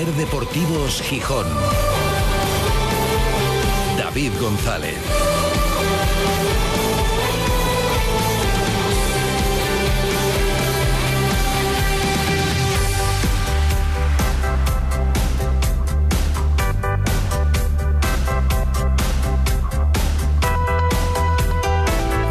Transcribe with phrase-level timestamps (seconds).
[0.00, 1.46] Ser Deportivos Gijón.
[3.98, 4.96] David González.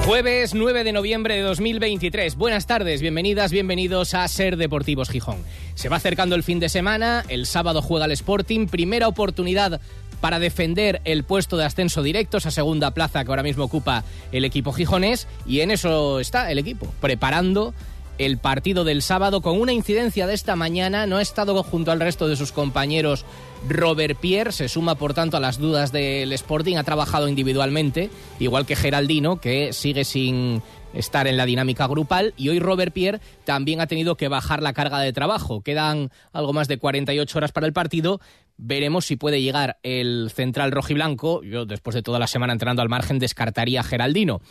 [0.10, 2.36] Jueves 9 de noviembre de 2023.
[2.36, 5.38] Buenas tardes, bienvenidas, bienvenidos a Ser Deportivos Gijón.
[5.80, 9.80] Se va acercando el fin de semana, el sábado juega el Sporting, primera oportunidad
[10.20, 14.04] para defender el puesto de ascenso directo, esa segunda plaza que ahora mismo ocupa
[14.34, 17.74] el equipo gijonés, y en eso está el equipo, preparando
[18.18, 21.08] el partido del sábado con una incidencia de esta mañana.
[21.08, 23.24] No ha estado junto al resto de sus compañeros
[23.70, 28.10] Robert Pierre, se suma por tanto a las dudas del Sporting, ha trabajado individualmente,
[28.40, 30.62] igual que Geraldino, que sigue sin
[30.94, 34.74] estar en la dinámica grupal y hoy Robert Pierre también ha tenido que bajar la
[34.74, 35.62] carga de trabajo.
[35.62, 38.20] Quedan algo más de 48 horas para el partido.
[38.58, 41.44] Veremos si puede llegar el central rojiblanco.
[41.44, 44.42] Yo después de toda la semana entrenando al margen descartaría a Geraldino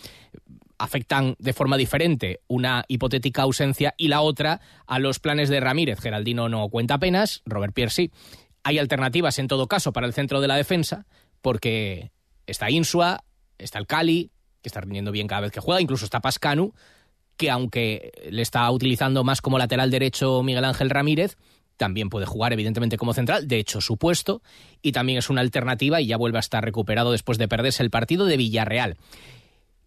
[0.78, 5.98] afectan de forma diferente una hipotética ausencia y la otra a los planes de Ramírez.
[6.00, 8.12] Geraldino no cuenta apenas, Robert Pierre sí.
[8.62, 11.06] Hay alternativas en todo caso para el centro de la defensa,
[11.40, 12.12] porque
[12.46, 13.24] está Insua,
[13.58, 14.30] está el Cali,
[14.62, 16.74] que está rindiendo bien cada vez que juega, incluso está Pascanu,
[17.36, 21.36] que aunque le está utilizando más como lateral derecho Miguel Ángel Ramírez,
[21.76, 24.42] también puede jugar evidentemente como central, de hecho su puesto,
[24.82, 27.90] y también es una alternativa y ya vuelve a estar recuperado después de perderse el
[27.90, 28.96] partido de Villarreal.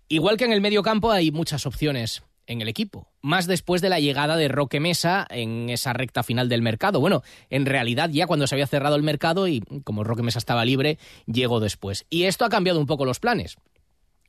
[0.07, 3.89] Igual que en el medio campo hay muchas opciones en el equipo, más después de
[3.89, 6.99] la llegada de Roque Mesa en esa recta final del mercado.
[6.99, 10.65] Bueno, en realidad ya cuando se había cerrado el mercado y como Roque Mesa estaba
[10.65, 10.97] libre,
[11.27, 12.05] llegó después.
[12.09, 13.57] Y esto ha cambiado un poco los planes.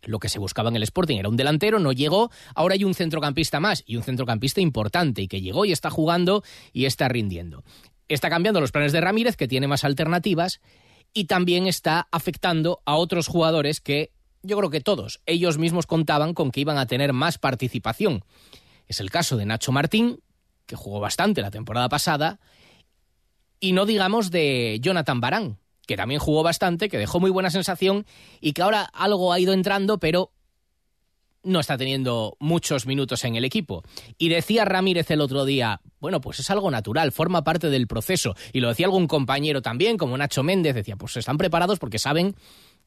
[0.05, 2.95] Lo que se buscaba en el Sporting era un delantero, no llegó, ahora hay un
[2.95, 7.65] centrocampista más y un centrocampista importante y que llegó y está jugando y está rindiendo.
[8.09, 10.61] Está cambiando los planes de Ramírez, que tiene más alternativas,
[11.15, 14.13] y también está afectando a otros jugadores que
[14.43, 18.25] yo creo que todos, ellos mismos contaban con que iban a tener más participación.
[18.89, 20.21] Es el caso de Nacho Martín,
[20.67, 22.41] que jugó bastante la temporada pasada,
[23.61, 28.07] y no digamos de Jonathan Barán, que también jugó bastante, que dejó muy buena sensación
[28.41, 30.33] y que ahora algo ha ido entrando, pero
[31.45, 33.83] no está teniendo muchos minutos en el equipo.
[34.17, 38.35] Y decía Ramírez el otro día, bueno, pues es algo natural, forma parte del proceso.
[38.53, 42.37] Y lo decía algún compañero también, como Nacho Méndez, decía, pues están preparados porque saben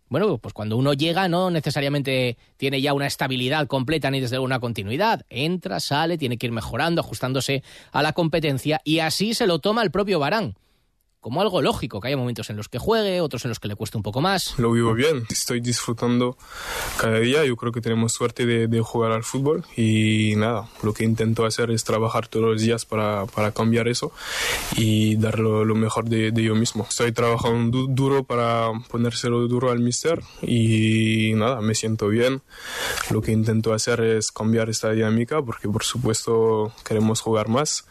[0.08, 4.46] bueno, pues cuando uno llega no necesariamente tiene ya una estabilidad completa ni desde luego
[4.46, 5.26] una continuidad.
[5.30, 9.82] Entra, sale, tiene que ir mejorando, ajustándose a la competencia y así se lo toma
[9.82, 10.56] el propio Barán
[11.26, 13.76] como algo lógico, que haya momentos en los que juegue, otros en los que le
[13.76, 14.54] cueste un poco más.
[14.60, 16.38] Lo vivo bien, estoy disfrutando
[17.00, 21.04] cada día, yo creo que tenemos suerte de, jugar al fútbol y nada, lo que
[21.04, 24.12] intento hacer es trabajar todos los días para, para cambiar eso
[24.76, 26.86] y dar lo, mejor de, yo mismo.
[26.88, 32.44] Estoy trabajando duro para ponérselo duro al mister y nada, me siento bien.
[33.10, 37.88] Lo que intento hacer es cambiar esta dinámica porque por supuesto queremos jugar más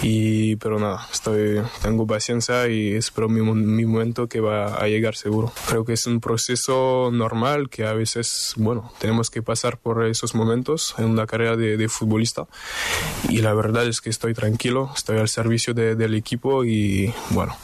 [0.00, 4.86] y pero nada, estoy, tengo paciencia y y espero mi, mi, momento que va a
[4.88, 5.52] llegar seguro.
[5.68, 10.34] Creo que es un proceso normal que a veces, bueno, tenemos que pasar por esos
[10.34, 12.46] momentos en una carrera de, futbolista
[13.30, 17.56] y la verdad es que estoy tranquilo, estoy al servicio del equipo y bueno,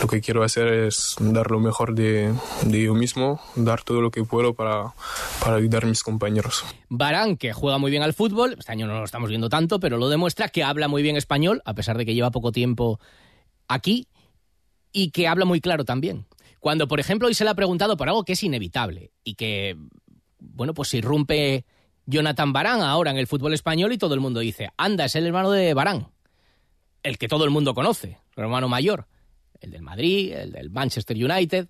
[0.00, 2.32] lo que quiero hacer es dar lo mejor de,
[2.64, 4.94] de yo mismo, dar todo lo que puedo para,
[5.42, 6.64] para ayudar a mis compañeros.
[6.88, 9.98] Barán, que juega muy bien al fútbol, este año no lo estamos viendo tanto, pero
[9.98, 12.98] lo demuestra que habla muy bien español, a pesar de que lleva poco tiempo
[13.68, 14.06] aquí
[14.96, 16.24] y que habla muy claro también.
[16.58, 19.76] Cuando, por ejemplo, hoy se le ha preguntado por algo que es inevitable y que,
[20.38, 21.66] bueno, pues irrumpe
[22.06, 25.26] Jonathan Barán ahora en el fútbol español y todo el mundo dice, anda, es el
[25.26, 26.08] hermano de Barán,
[27.02, 29.06] el que todo el mundo conoce, el hermano mayor,
[29.60, 31.68] el del Madrid, el del Manchester United.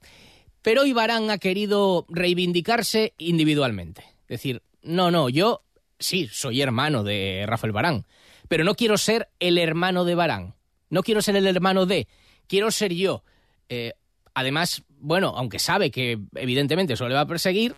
[0.63, 4.05] Pero hoy Barán ha querido reivindicarse individualmente.
[4.29, 5.65] Decir, no, no, yo
[5.99, 8.07] sí, soy hermano de Rafael Barán,
[8.47, 10.55] pero no quiero ser el hermano de Barán.
[10.91, 12.07] No quiero ser el hermano de
[12.47, 13.23] quiero ser yo.
[13.69, 13.93] Eh,
[14.35, 17.75] además, bueno, aunque sabe que evidentemente eso le va a perseguir,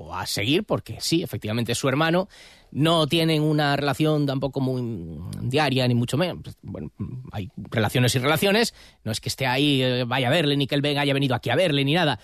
[0.00, 2.28] o a seguir, porque sí, efectivamente es su hermano,
[2.72, 6.56] no tienen una relación tampoco muy diaria, ni mucho menos.
[6.62, 6.90] Bueno,
[7.32, 10.74] hay relaciones y relaciones, no es que esté ahí, eh, vaya a verle, ni que
[10.74, 12.18] él venga haya venido aquí a verle, ni nada.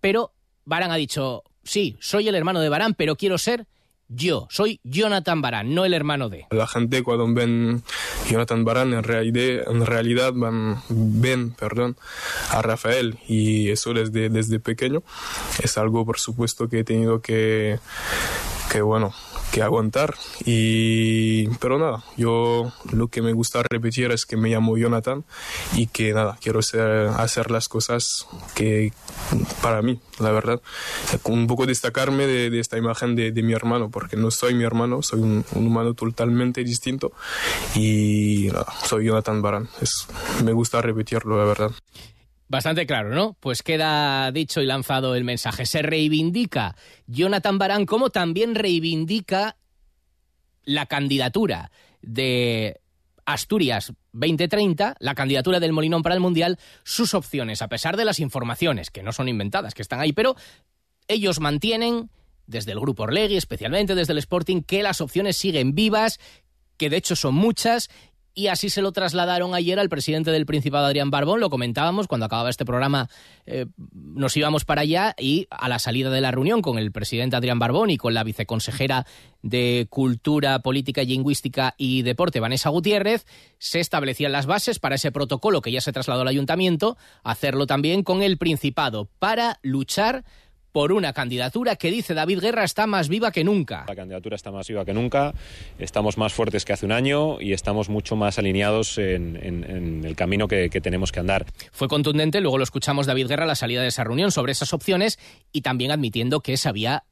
[0.00, 0.32] Pero
[0.64, 3.66] Barán ha dicho, sí, soy el hermano de Barán, pero quiero ser
[4.14, 6.46] yo, soy Jonathan Barán, no el hermano de.
[6.50, 7.82] La gente cuando ven
[8.28, 11.96] Jonathan Barán en realidad, en realidad van, ven perdón,
[12.50, 15.02] a Rafael y eso desde, desde pequeño
[15.62, 17.78] es algo por supuesto que he tenido que
[18.70, 19.12] que bueno,
[19.52, 20.14] que aguantar.
[20.44, 25.24] Y, pero nada, yo lo que me gusta repetir es que me llamo Jonathan
[25.74, 28.92] y que nada, quiero hacer las cosas que
[29.60, 30.60] para mí, la verdad,
[31.24, 35.20] un poco destacarme de, esta imagen de, mi hermano, porque no soy mi hermano, soy
[35.20, 37.12] un, humano totalmente distinto
[37.74, 38.48] y
[38.84, 39.68] soy Jonathan Baran.
[39.80, 40.06] Es,
[40.42, 41.70] me gusta repetirlo, la verdad.
[42.52, 43.34] Bastante claro, ¿no?
[43.40, 45.64] Pues queda dicho y lanzado el mensaje.
[45.64, 46.76] Se reivindica
[47.06, 49.56] Jonathan Barán como también reivindica
[50.62, 51.70] la candidatura
[52.02, 52.78] de
[53.24, 58.20] Asturias 2030, la candidatura del Molinón para el Mundial, sus opciones, a pesar de las
[58.20, 60.36] informaciones, que no son inventadas, que están ahí, pero
[61.08, 62.10] ellos mantienen,
[62.46, 66.20] desde el Grupo Orlegui, especialmente desde el Sporting, que las opciones siguen vivas,
[66.76, 67.88] que de hecho son muchas
[68.34, 71.40] y así se lo trasladaron ayer al presidente del Principado, Adrián Barbón.
[71.40, 73.08] Lo comentábamos cuando acababa este programa,
[73.46, 77.36] eh, nos íbamos para allá y a la salida de la reunión con el presidente
[77.36, 79.06] Adrián Barbón y con la viceconsejera
[79.42, 83.26] de Cultura, Política, Lingüística y Deporte, Vanessa Gutiérrez,
[83.58, 88.02] se establecían las bases para ese protocolo que ya se trasladó al ayuntamiento, hacerlo también
[88.02, 90.24] con el Principado para luchar
[90.72, 93.84] por una candidatura que dice David Guerra está más viva que nunca.
[93.86, 95.34] La candidatura está más viva que nunca,
[95.78, 99.36] estamos más fuertes que hace un año y estamos mucho más alineados en,
[100.04, 101.46] el camino que, tenemos que andar.
[101.70, 104.72] Fue contundente, luego lo escuchamos David Guerra a la salida de esa reunión sobre esas
[104.72, 105.18] opciones
[105.52, 107.04] y también admitiendo que se había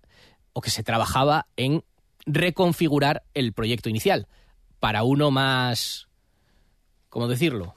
[0.55, 1.85] o que se trabajaba en
[2.27, 4.27] reconfigurar el proyecto inicial
[4.81, 6.09] para uno más,
[7.11, 7.75] ¿cómo decirlo?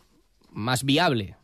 [0.49, 1.35] Más viable,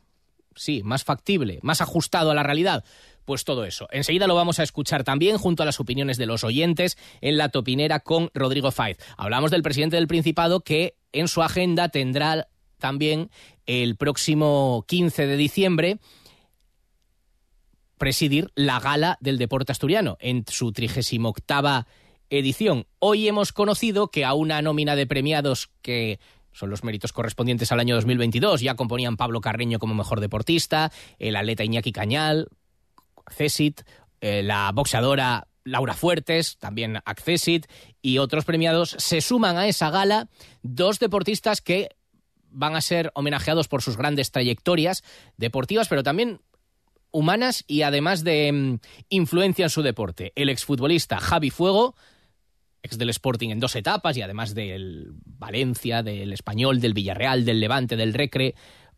[0.55, 2.85] sí, más factible, más ajustado a la realidad
[3.29, 3.87] pues todo eso.
[3.91, 7.49] Enseguida lo vamos a escuchar también junto a las opiniones de los oyentes en la
[7.49, 8.97] topinera con Rodrigo Faiz.
[9.17, 12.47] Hablamos del presidente del Principado que en su agenda tendrá
[12.79, 13.29] también
[13.67, 15.99] el próximo 15 de diciembre
[17.99, 21.85] presidir la gala del deporte asturiano en su 38
[22.31, 22.87] edición.
[22.97, 26.19] Hoy hemos conocido que a una nómina de premiados que
[26.51, 28.61] son los méritos correspondientes al año 2022.
[28.61, 32.47] Ya componían Pablo Carreño como mejor deportista, el atleta Iñaki Cañal,
[33.29, 33.81] Accesit,
[34.21, 37.67] eh, la boxeadora Laura Fuertes, también Accesit
[38.01, 40.27] y otros premiados, se suman a esa gala
[40.63, 41.89] dos deportistas que
[42.49, 45.03] van a ser homenajeados por sus grandes trayectorias
[45.37, 46.41] deportivas, pero también
[47.11, 48.79] humanas y además de mm,
[49.09, 50.33] influencia en su deporte.
[50.35, 51.95] El exfutbolista Javi Fuego,
[52.81, 57.59] ex del Sporting en dos etapas y además del Valencia, del Español, del Villarreal, del
[57.59, 58.55] Levante, del Recre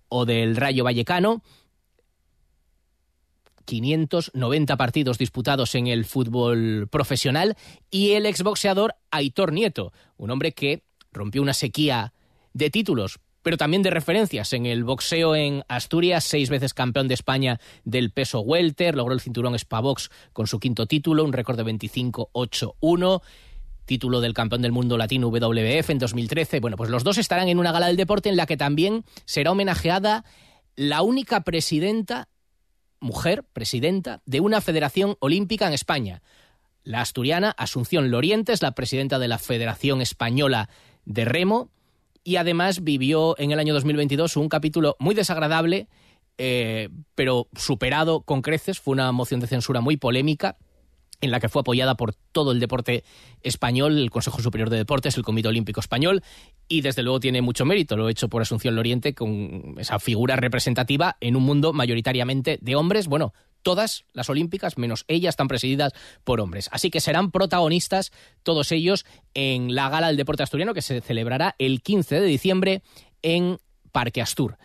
[0.07, 1.43] o del Rayo Vallecano
[3.71, 7.55] 590 partidos disputados en el fútbol profesional,
[7.89, 10.83] y el exboxeador Aitor Nieto, un hombre que
[11.13, 12.11] rompió una sequía
[12.51, 17.13] de títulos, pero también de referencias en el boxeo en Asturias, seis veces campeón de
[17.13, 21.63] España del peso welter, logró el cinturón Spavox con su quinto título, un récord de
[21.63, 23.21] 25-8-1
[23.85, 26.59] título del campeón del mundo latino WWF en 2013.
[26.59, 29.51] Bueno, pues los dos estarán en una gala del deporte en la que también será
[29.51, 30.25] homenajeada
[30.75, 32.27] la única presidenta
[33.01, 36.21] mujer presidenta de una federación olímpica en España.
[36.83, 40.69] La asturiana Asunción Lorientes, la presidenta de la Federación Española
[41.05, 41.69] de Remo,
[42.23, 45.87] y además vivió en el año 2022 un capítulo muy desagradable,
[46.37, 48.79] eh, pero superado con creces.
[48.79, 50.57] Fue una moción de censura muy polémica
[51.21, 53.03] en la que fue apoyada por todo el deporte
[53.41, 56.23] español, el Consejo Superior de Deportes, el Comité Olímpico Español,
[56.67, 61.17] y desde luego tiene mucho mérito, lo hecho por Asunción Loriente, con esa figura representativa
[61.21, 66.41] en un mundo mayoritariamente de hombres, bueno, todas las olímpicas, menos ellas, están presididas por
[66.41, 66.69] hombres.
[66.71, 68.11] Así que serán protagonistas
[68.43, 72.81] todos ellos en la gala del deporte asturiano que se celebrará el 15 de diciembre
[73.21, 73.59] en
[73.91, 74.57] Parque Astur.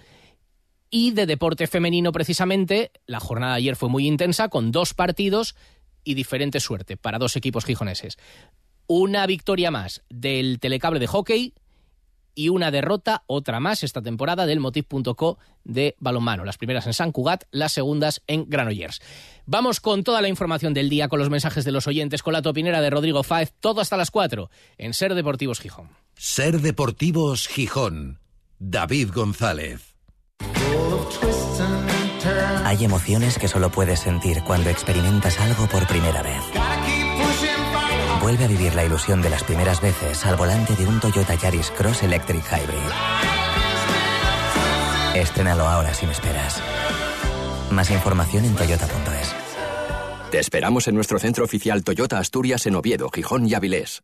[0.89, 5.57] Y de deporte femenino, precisamente, la jornada de ayer fue muy intensa, con dos partidos
[6.07, 8.17] y diferente suerte para dos equipos gijoneses.
[8.87, 11.53] Una victoria más del telecable de hockey
[12.37, 16.45] y una derrota, otra más esta temporada del Motiv.co de balonmano.
[16.45, 19.01] Las primeras en San Cugat, las segundas en Granollers.
[19.47, 22.43] Vamos con toda la información del día, con los mensajes de los oyentes, con la
[22.43, 25.89] topinera de Rodrigo Fáez, todo hasta las 4 en Ser Deportivos Gijón.
[26.15, 28.21] Ser Deportivos Gijón.
[28.59, 29.96] David González.
[32.67, 36.43] Hay emociones que solo puedes sentir cuando experimentas algo por primera vez.
[38.21, 41.71] Vuelve a vivir la ilusión de las primeras veces al volante de un Toyota Yaris
[41.71, 42.91] Cross Electric Hybrid.
[45.15, 46.61] Estrénalo ahora sin esperas.
[47.71, 49.33] Más información en toyota.es.
[50.33, 54.03] Te esperamos en nuestro centro oficial Toyota Asturias en Oviedo, Gijón y Avilés.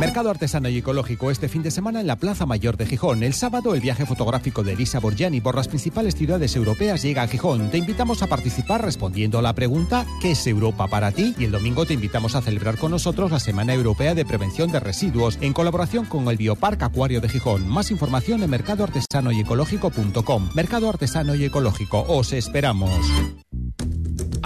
[0.00, 3.22] Mercado artesano y ecológico este fin de semana en la Plaza Mayor de Gijón.
[3.22, 7.28] El sábado el viaje fotográfico de Elisa Borgiani por las principales ciudades europeas llega a
[7.28, 7.70] Gijón.
[7.70, 11.34] Te invitamos a participar respondiendo a la pregunta ¿qué es Europa para ti?
[11.38, 14.80] Y el domingo te invitamos a celebrar con nosotros la Semana Europea de Prevención de
[14.80, 17.68] Residuos en colaboración con el Bioparque Acuario de Gijón.
[17.68, 20.48] Más información en mercadoartesanoyecológico.com.
[20.54, 22.06] Mercado Artesano y Ecológico.
[22.08, 22.90] Os esperamos.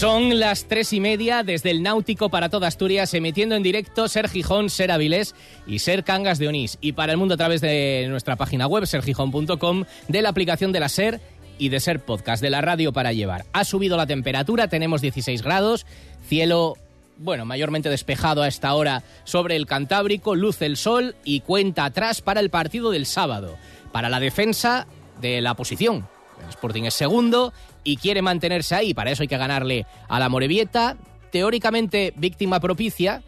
[0.00, 4.30] Son las tres y media desde el Náutico para toda Asturias, emitiendo en directo Ser
[4.30, 5.34] Gijón, Ser Avilés
[5.66, 6.78] y Ser Cangas de Onís.
[6.80, 10.80] Y para el mundo a través de nuestra página web, sergijón.com, de la aplicación de
[10.80, 11.20] la Ser
[11.58, 13.44] y de Ser Podcast, de la radio para llevar.
[13.52, 15.84] Ha subido la temperatura, tenemos 16 grados,
[16.26, 16.78] cielo
[17.18, 22.22] bueno, mayormente despejado a esta hora sobre el Cantábrico, luce el sol y cuenta atrás
[22.22, 23.58] para el partido del sábado,
[23.92, 24.86] para la defensa
[25.20, 26.08] de la posición.
[26.42, 27.52] El Sporting es segundo
[27.84, 28.94] y quiere mantenerse ahí.
[28.94, 30.96] Para eso hay que ganarle a la Morevieta.
[31.30, 33.22] Teóricamente víctima propicia.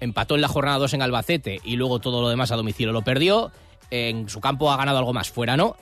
[0.00, 3.02] Empató en la jornada 2 en Albacete y luego todo lo demás a domicilio lo
[3.02, 3.50] perdió.
[3.90, 5.76] En su campo ha ganado algo más, fuera no.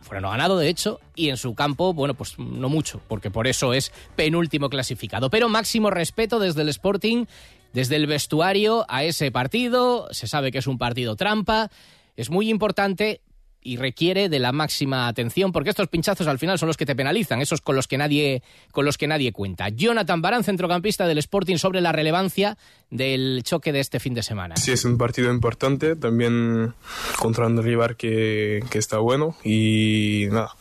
[0.00, 3.30] Fuera no ha ganado, de hecho, y en su campo, bueno, pues no mucho, porque
[3.30, 5.30] por eso es penúltimo clasificado.
[5.30, 7.24] Pero máximo respeto desde el Sporting,
[7.72, 10.06] desde el vestuario a ese partido.
[10.12, 11.70] Se sabe que es un partido trampa.
[12.16, 13.20] Es muy importante
[13.66, 16.94] y requiere de la máxima atención porque estos pinchazos al final son los que te
[16.94, 19.68] penalizan, esos con los que nadie con los que nadie cuenta.
[19.68, 22.56] Jonathan Barán, centrocampista del Sporting sobre la relevancia
[22.90, 24.56] del choque de este fin de semana.
[24.56, 26.74] Sí, es un partido importante, también
[27.18, 30.54] contra un rival que, que está bueno y nada,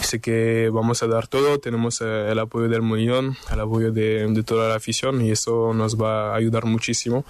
[0.00, 4.26] sé que vamos a dar todo, tenemos eh, el apoyo del Mollón, el apoyo de,
[4.26, 7.24] de, toda la afición y eso nos va a ayudar muchísimo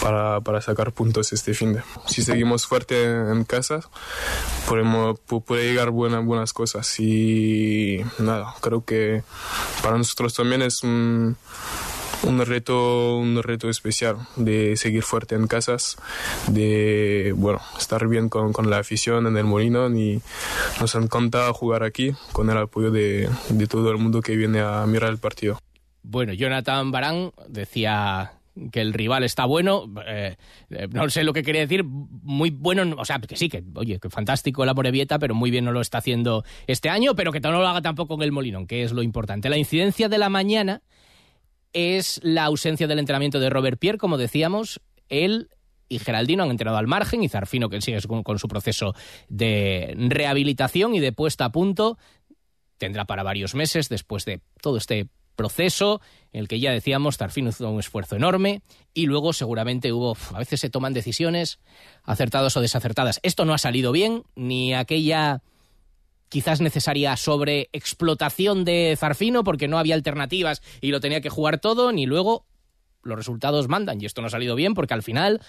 [0.00, 1.82] para, para sacar puntos este fin de.
[2.06, 3.80] Si seguimos fuerte en casa,
[4.68, 9.22] podemos, puede llegar buenas, buenas cosas y nada, creo que
[9.82, 11.36] para nosotros también es un,
[12.24, 15.96] un reto, un reto especial de seguir fuerte en casas,
[16.48, 20.20] de bueno, estar bien con, con la afición en el Molino y
[20.80, 24.86] nos encanta jugar aquí con el apoyo de, de todo el mundo que viene a
[24.86, 25.58] mirar el partido.
[26.02, 28.32] Bueno, Jonathan Barán decía
[28.72, 30.36] que el rival está bueno, eh,
[30.90, 34.10] no sé lo que quería decir, muy bueno, o sea, que sí, que oye, que
[34.10, 37.52] fantástico la Morevieta, pero muy bien no lo está haciendo este año, pero que no
[37.52, 39.48] lo haga tampoco en el Molinón, que es lo importante.
[39.48, 40.82] La incidencia de la mañana
[41.72, 45.50] es la ausencia del entrenamiento de Robert Pierre, como decíamos, él
[45.88, 48.94] y Geraldino han entrenado al margen y Zarfino que sigue con, su proceso
[49.28, 51.98] de rehabilitación y de puesta a punto
[52.76, 56.00] tendrá para varios meses después de todo este proceso
[56.32, 60.38] en el que ya decíamos, Tarfino hizo un esfuerzo enorme y luego seguramente hubo, a
[60.38, 61.58] veces se toman decisiones
[62.02, 63.20] acertadas o desacertadas.
[63.22, 65.42] Esto no ha salido bien, ni aquella
[66.28, 71.92] quizás necesaria sobreexplotación de Zarfino porque no había alternativas y lo tenía que jugar todo,
[71.92, 72.46] ni luego
[73.02, 75.40] los resultados mandan y esto no ha salido bien porque al final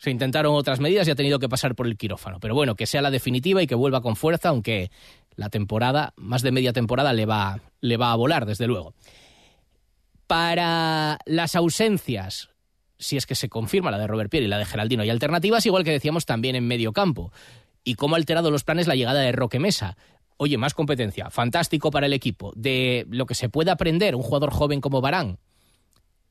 [0.00, 2.40] se intentaron otras medidas y ha tenido que pasar por el quirófano.
[2.40, 4.90] Pero bueno, que sea la definitiva y que vuelva con fuerza, aunque
[5.36, 8.94] la temporada, más de media temporada, le va, le va a volar, desde luego.
[10.26, 12.48] Para las ausencias,
[12.98, 15.66] si es que se confirma la de Robert Pierre y la de Geraldino, y alternativas,
[15.66, 17.30] igual que decíamos también en medio campo.
[17.84, 19.98] Y cómo ha alterado los planes la llegada de Roque Mesa.
[20.42, 22.50] Oye, más competencia, fantástico para el equipo.
[22.56, 25.38] De lo que se puede aprender un jugador joven como Barán,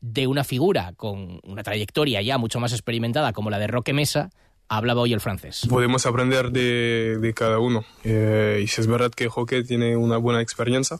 [0.01, 4.31] de una figura con una trayectoria ya mucho más experimentada como la de Roque Mesa,
[4.67, 5.61] hablaba hoy el francés.
[5.69, 7.85] Podemos aprender de, de cada uno.
[8.03, 10.97] Eh, y si es verdad que Joque tiene una buena experiencia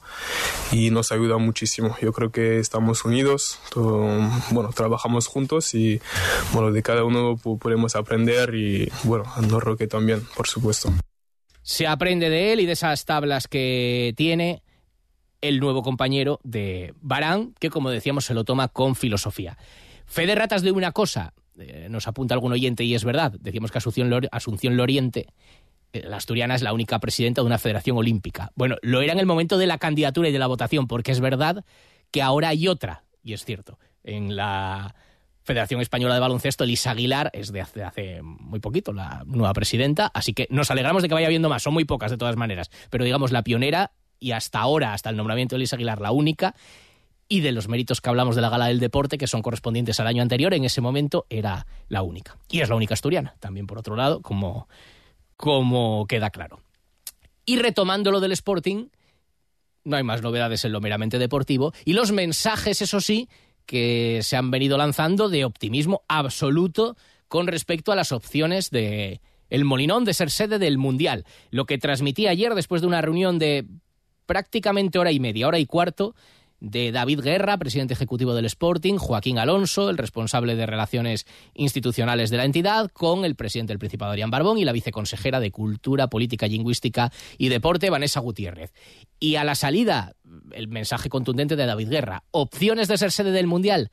[0.72, 1.96] y nos ayuda muchísimo.
[2.04, 4.08] Yo creo que estamos unidos, todo,
[4.52, 6.00] bueno, trabajamos juntos y
[6.54, 10.94] bueno, de cada uno podemos aprender y bueno, no Roque también, por supuesto.
[11.62, 14.64] Se aprende de él y de esas tablas que tiene
[15.42, 19.58] el nuevo compañero de Barán, que como decíamos se lo toma con filosofía.
[20.06, 23.78] Fede Ratas de una cosa, eh, nos apunta algún oyente y es verdad, decíamos que
[23.78, 25.28] Asunción, Asunción Loriente,
[25.94, 28.52] eh, la asturiana es la única presidenta de una federación olímpica.
[28.56, 31.20] Bueno, lo era en el momento de la candidatura y de la votación, porque es
[31.20, 31.64] verdad
[32.12, 34.96] que ahora hay otra, y es cierto, en la
[35.50, 40.32] Federación Española de Baloncesto, Elisa Aguilar, es de hace, muy poquito la nueva presidenta, así
[40.32, 43.04] que nos alegramos de que vaya habiendo más, son muy pocas de todas maneras, pero
[43.04, 46.54] digamos la pionera y hasta ahora, hasta el nombramiento de Elisa Aguilar, la única,
[47.28, 50.06] y de los méritos que hablamos de la gala del deporte, que son correspondientes al
[50.06, 52.38] año anterior, en ese momento era la única.
[52.52, 54.70] Y es la única asturiana, también por otro lado, como,
[55.36, 56.62] como queda claro.
[57.48, 58.90] Y retomando lo del Sporting,
[59.84, 63.30] no hay más novedades en lo meramente deportivo, y los mensajes, eso sí,
[63.70, 66.98] que se han venido lanzando de optimismo absoluto
[67.28, 69.22] con respecto a las opciones de
[69.52, 71.24] el Molinón de ser sede del Mundial.
[71.52, 73.68] Lo que transmití ayer después de una reunión de
[74.26, 76.16] prácticamente hora y media, hora y cuarto,
[76.60, 82.38] de David Guerra, presidente ejecutivo del Sporting, Joaquín Alonso, el responsable de relaciones institucionales de
[82.38, 86.48] la entidad, con el presidente del Principado, Adrián Barbón, y la viceconsejera de Cultura, Política,
[86.48, 88.74] Lingüística y Deporte, Vanessa Gutiérrez.
[89.20, 90.16] Y a la salida,
[90.52, 92.24] el mensaje contundente de David Guerra.
[92.32, 93.92] ¿Opciones de ser sede del Mundial?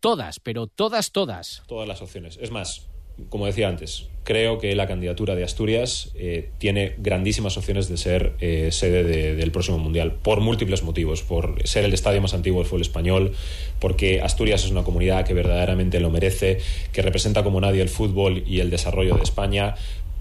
[0.00, 1.62] Todas, pero todas, todas.
[1.66, 2.38] Todas las opciones.
[2.40, 2.88] Es más,
[3.28, 8.34] como decía antes, creo que la candidatura de Asturias eh, tiene grandísimas opciones de ser
[8.40, 9.02] eh, sede
[9.34, 13.32] del próximo Mundial, por múltiples motivos, por ser el estadio más antiguo del fútbol español,
[13.80, 16.58] porque Asturias es una comunidad que verdaderamente lo merece,
[16.92, 19.76] que representa como nadie el fútbol y el desarrollo de España,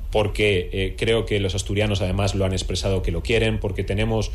[0.09, 4.31] porque eh, creo que los asturianos además lo han expresado que lo quieren, porque tenemos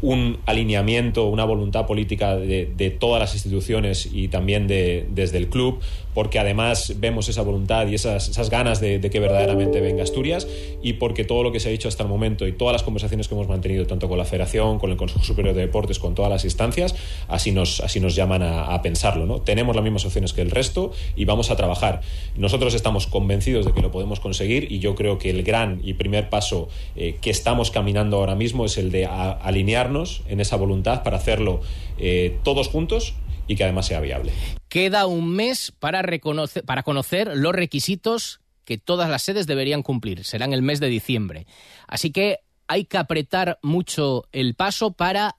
[0.00, 5.80] un alineamiento, una voluntad política de, todas las instituciones y también de, desde el club,
[6.14, 10.46] porque además vemos esa voluntad y esas, ganas de, que verdaderamente venga Asturias
[10.82, 13.28] y porque todo lo que se ha dicho hasta el momento y todas las conversaciones
[13.28, 16.30] que hemos mantenido tanto con la Federación, con el Consejo Superior de Deportes, con todas
[16.30, 16.94] las instancias,
[17.28, 19.26] así nos, así nos llaman a, pensarlo.
[19.26, 19.40] ¿no?
[19.42, 22.00] Tenemos las mismas opciones que el resto y vamos a trabajar.
[22.36, 25.94] Nosotros estamos convencidos de que lo podemos conseguir y yo creo que el gran y
[25.94, 31.02] primer paso eh, que estamos caminando ahora mismo es el de alinearnos en esa voluntad
[31.02, 31.60] para hacerlo
[31.98, 33.14] eh, todos juntos
[33.50, 34.32] y que además sea viable.
[34.68, 40.22] Queda un mes para, reconocer, para conocer los requisitos que todas las sedes deberían cumplir.
[40.24, 41.48] Serán el mes de diciembre.
[41.88, 42.38] Así que
[42.68, 45.34] hay que apretar mucho el paso para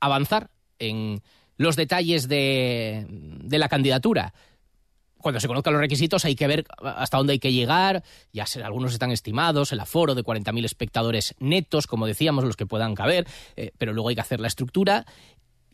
[0.00, 1.22] avanzar en
[1.58, 4.34] los detalles de, de la candidatura
[5.22, 8.62] cuando se conozcan los requisitos hay que ver hasta dónde hay que llegar, ya sé,
[8.62, 13.26] algunos están estimados, el aforo de 40.000 espectadores netos, como decíamos, los que puedan caber,
[13.56, 15.06] eh, pero luego hay que hacer la estructura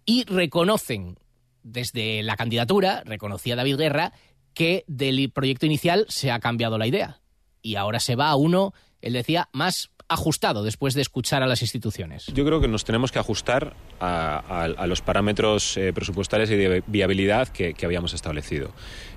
[0.08, 1.18] y reconocen
[1.62, 4.14] desde la candidatura, reconocía David Guerra,
[4.54, 7.20] que del proyecto inicial se ha cambiado la idea
[7.60, 11.60] y ahora se va a uno, él decía, más ajustado después de escuchar a las
[11.62, 12.26] instituciones?
[12.26, 17.48] Yo creo que nos tenemos que ajustar a, los parámetros eh, presupuestarios y de viabilidad
[17.48, 18.72] que, habíamos establecido.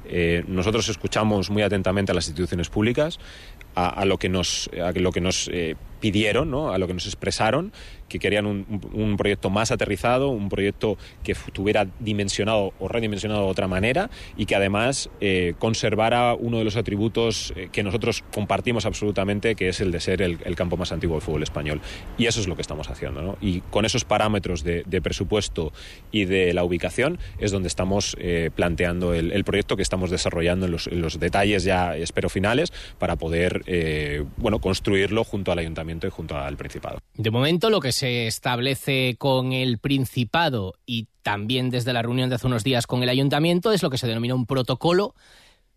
[0.06, 3.20] Eh, nosotros escuchamos muy atentamente a las instituciones públicas,
[3.76, 6.74] a, lo que nos, a lo que nos eh, pidieron, ¿no?
[6.74, 7.72] a lo que nos expresaron,
[8.12, 13.68] que querían un, proyecto más aterrizado, un proyecto que estuviera dimensionado o redimensionado de otra
[13.68, 19.56] manera y que además eh, conservara uno de los atributos eh, que nosotros compartimos absolutamente,
[19.56, 21.80] que es el de ser el, campo más antiguo del fútbol español.
[22.18, 23.22] Y eso es lo que estamos haciendo.
[23.22, 23.38] ¿no?
[23.40, 25.72] Y con esos parámetros de, presupuesto
[26.12, 28.18] y de la ubicación es donde estamos
[28.56, 33.16] planteando el, proyecto que estamos desarrollando en los, en los, detalles ya, espero, finales, para
[33.16, 33.64] poder
[34.38, 37.00] bueno, construirlo junto al ayuntamiento y junto al Principado.
[37.16, 42.36] De momento, lo que se establece con el Principado y también desde la reunión de
[42.36, 45.16] hace unos días con el Ayuntamiento es lo que se denomina un protocolo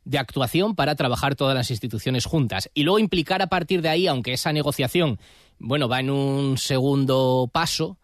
[0.04, 4.06] de actuación para trabajar todas las instituciones juntas y luego implicar a partir de ahí,
[4.06, 5.18] aunque esa negociación,
[5.58, 7.98] bueno, va en un segundo paso,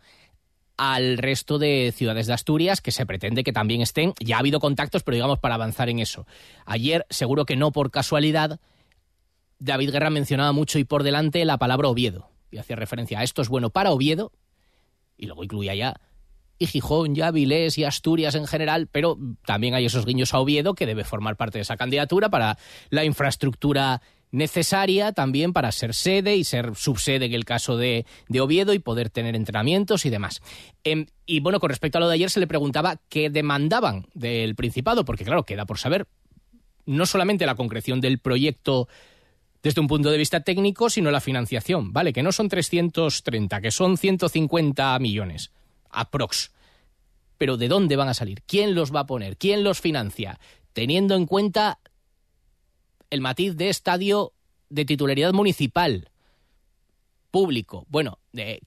[0.80, 4.14] al resto de ciudades de Asturias que se pretende que también estén.
[4.18, 6.26] Ya ha habido contactos, pero digamos para avanzar en eso.
[6.64, 8.60] Ayer, seguro que no por casualidad,
[9.58, 12.30] David Guerra mencionaba mucho y por delante la palabra Oviedo.
[12.50, 14.32] Y hacía referencia a esto es bueno para Oviedo,
[15.16, 16.00] y luego incluía ya
[16.60, 20.74] y Gijón, ya Vilés y Asturias en general, pero también hay esos guiños a Oviedo
[20.74, 22.58] que debe formar parte de esa candidatura para
[22.90, 28.04] la infraestructura necesaria también para ser sede y ser subsede en el caso de,
[28.38, 30.42] Oviedo y poder tener entrenamientos y demás.
[30.84, 34.54] Em, y bueno, con respecto a lo de ayer se le preguntaba qué demandaban del
[34.54, 36.06] Principado, porque claro, queda por saber
[36.84, 38.86] no solamente la concreción del proyecto
[39.62, 42.12] desde un punto de vista técnico, sino la financiación, ¿vale?
[42.12, 45.52] Que no son 330, que son 150 millones,
[45.90, 46.52] aprox.
[47.36, 48.42] Pero ¿de dónde van a salir?
[48.46, 49.36] ¿Quién los va a poner?
[49.36, 50.38] ¿Quién los financia?
[50.72, 51.78] Teniendo en cuenta
[53.10, 54.32] el matiz de estadio
[54.68, 56.10] de titularidad municipal,
[57.30, 57.86] público.
[57.88, 58.18] Bueno,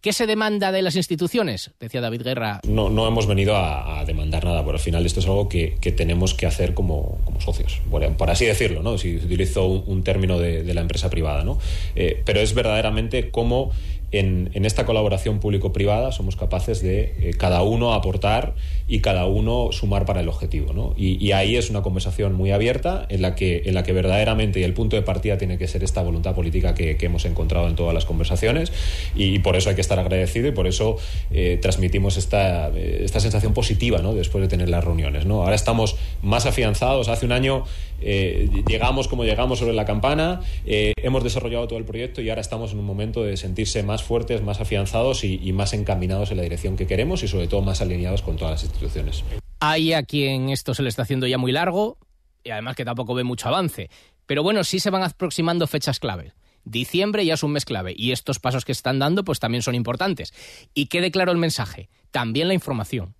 [0.01, 1.71] ¿Qué se demanda de las instituciones?
[1.79, 2.59] Decía David Guerra.
[2.67, 6.33] No, no hemos venido a, demandar nada, pero al final esto es algo que, tenemos
[6.33, 8.97] que hacer como, socios, por, así decirlo, ¿no?
[8.97, 11.45] si utilizo un, término de, la empresa privada.
[11.45, 11.59] ¿no?
[11.95, 13.71] Eh, pero es verdaderamente cómo
[14.13, 18.53] en, esta colaboración público-privada somos capaces de eh, cada uno aportar
[18.87, 20.71] y cada uno sumar para el objetivo.
[20.71, 20.93] ¿no?
[20.95, 24.63] Y, ahí es una conversación muy abierta en la, que, en la que verdaderamente y
[24.63, 27.93] el punto de partida tiene que ser esta voluntad política que, hemos encontrado en todas
[27.93, 28.71] las conversaciones
[29.15, 30.95] y, por eso hay que estar agradecido y por eso
[31.31, 34.13] eh, transmitimos esta, esta sensación positiva ¿no?
[34.13, 35.25] después de tener las reuniones.
[35.25, 35.41] ¿no?
[35.41, 37.09] Ahora estamos más afianzados.
[37.09, 37.65] Hace un año
[38.03, 42.71] eh, llegamos como llegamos sobre la campana, hemos desarrollado todo el proyecto y ahora estamos
[42.71, 46.75] en un momento de sentirse más fuertes, más afianzados y, más encaminados en la dirección
[46.75, 49.23] que queremos y sobre todo más alineados con todas las instituciones.
[49.59, 51.97] Hay a quien esto se le está haciendo ya muy largo
[52.43, 53.89] y además que tampoco ve mucho avance.
[54.25, 56.33] Pero bueno, sí se van aproximando fechas clave.
[56.65, 59.75] Diciembre ya es un mes clave y estos pasos que están dando pues también son
[59.75, 60.33] importantes.
[60.73, 63.15] Y quede claro el mensaje, también la información.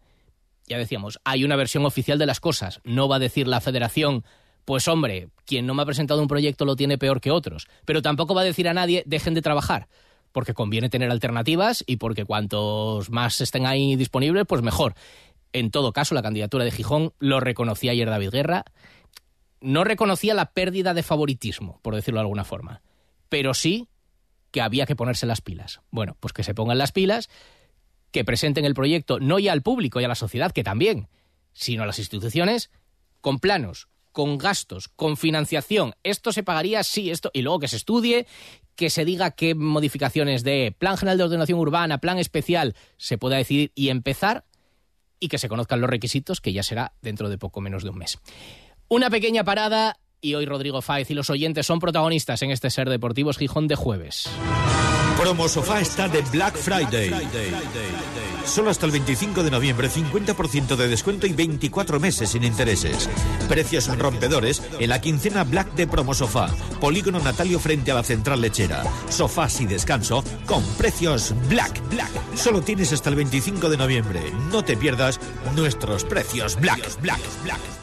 [0.68, 2.80] Ya decíamos, hay una versión oficial de las cosas.
[2.86, 4.24] No va a decir la federación,
[4.66, 7.68] pues hombre, quien no me ha presentado un proyecto lo tiene peor que otros.
[7.86, 9.88] Pero tampoco va a decir a nadie, dejen de trabajar
[10.34, 14.96] porque conviene tener alternativas y porque cuantos más estén ahí disponibles, pues mejor.
[15.54, 18.66] En todo caso, la candidatura de Gijón lo reconocía ayer David Guerra.
[19.62, 22.82] No reconocía la pérdida de favoritismo, por decirlo de alguna forma,
[23.30, 23.88] pero sí
[24.52, 25.82] que había que ponerse las pilas.
[25.90, 27.30] Bueno, pues que se pongan las pilas,
[28.12, 31.08] que presenten el proyecto no ya al público y a la sociedad, que también,
[31.54, 32.72] sino a las instituciones,
[33.22, 35.96] con planos, con gastos, con financiación.
[36.04, 38.26] Esto se pagaría, sí, esto, y luego que se estudie
[38.76, 43.38] que se diga qué modificaciones de plan general de ordenación urbana, plan especial se pueda
[43.38, 44.46] decidir y empezar
[45.20, 47.98] y que se conozcan los requisitos, que ya será dentro de poco menos de un
[47.98, 48.20] mes.
[48.88, 52.90] Una pequeña parada y hoy Rodrigo Fáez y los oyentes son protagonistas en este Ser
[52.90, 54.30] Deportivos Gijón de jueves.
[55.18, 57.12] Promo Sofá está de Black Friday.
[58.46, 63.10] Solo hasta el 25 de noviembre, 50% de descuento y 24 meses sin intereses.
[63.48, 66.48] Precios rompedores en la quincena Black de Promo Sofá.
[66.82, 68.84] Polígono Natalio frente a la central lechera.
[69.10, 71.82] Sofás y descanso con precios Black.
[71.90, 72.12] Black.
[72.36, 74.22] Solo tienes hasta el 25 de noviembre.
[74.52, 75.20] No te pierdas
[75.56, 77.00] nuestros precios Black.
[77.02, 77.22] Black.
[77.44, 77.83] Black.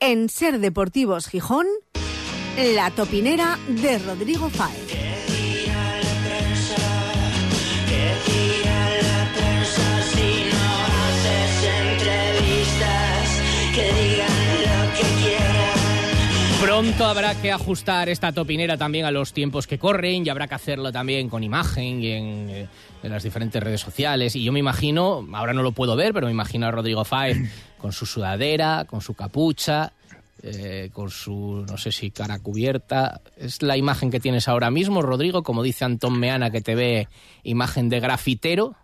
[0.00, 1.66] En Ser Deportivos Gijón,
[2.56, 4.88] la topinera de Rodrigo Fáez.
[16.60, 20.54] Pronto habrá que ajustar esta topinera también a los tiempos que corren y habrá que
[20.54, 22.68] hacerlo también con imagen y en, eh,
[23.02, 24.36] en, las diferentes redes sociales.
[24.36, 27.38] Y yo me imagino, ahora no lo puedo ver, pero me imagino a Rodrigo Fáez
[27.78, 29.92] con su sudadera, con su capucha,
[30.42, 33.20] eh, con su, no sé si cara cubierta.
[33.36, 35.42] ¿Es la imagen que tienes ahora mismo, Rodrigo?
[35.42, 37.08] Como dice Antón Meana, que te ve
[37.42, 38.76] imagen de grafitero.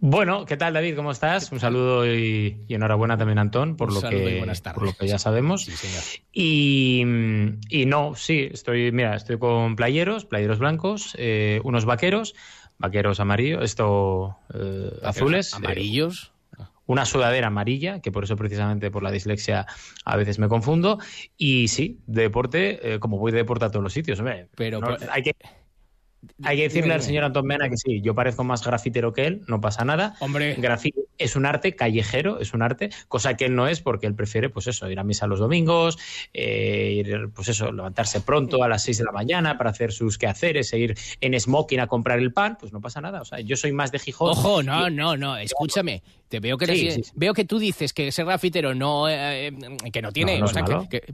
[0.00, 0.94] Bueno, ¿qué tal David?
[0.94, 1.50] ¿Cómo estás?
[1.50, 5.68] Un saludo y, enhorabuena también Antón por lo, que, por lo que ya sabemos.
[6.32, 12.34] Y, no, sí, estoy, mira, estoy con playeros, playeros blancos, eh, unos vaqueros,
[12.78, 16.32] vaqueros amarillos, esto eh, azules, amarillos.
[16.86, 19.66] una sudadera amarilla, que por eso precisamente por la dislexia
[20.04, 20.98] a veces me confundo,
[21.36, 24.22] y sí, deporte, eh, como voy de deporte a todos los sitios,
[24.54, 25.32] pero hay que
[26.42, 29.42] hay que decirle al señor Antón Mena que sí, yo parezco más grafitero que él,
[29.46, 30.16] no pasa nada.
[30.20, 30.54] Hombre.
[30.56, 34.14] Grafite es un arte callejero, es un arte, cosa que él no es porque él
[34.14, 35.98] prefiere, pues eso, ir a misa los domingos,
[36.32, 40.18] eh, ir, pues eso, levantarse pronto a las 6 de la mañana para hacer sus
[40.18, 43.20] quehaceres, e ir en smoking a comprar el pan, pues no pasa nada.
[43.20, 44.30] O sea, yo soy más de Gijón.
[44.30, 46.02] Ojo, no, no, no, escúchame.
[46.28, 49.50] Te veo que veo que tú dices que ese grafitero no eh,
[49.90, 50.42] que no tiene,